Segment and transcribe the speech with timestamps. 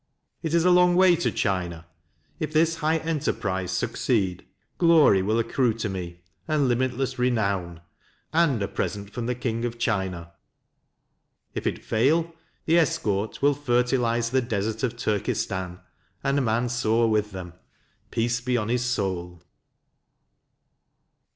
[0.41, 1.85] It is a long way to China.
[2.39, 4.47] If this high enterprise succeed,
[4.79, 7.81] glory will accrue to me, and limitless renown,
[8.33, 10.31] and a present from the King of China.
[11.53, 12.33] If it fail,
[12.65, 15.79] the escort will fertilize the desert of Turkestan,
[16.23, 17.53] and Mansur with them,
[18.09, 19.43] peace be on his soul."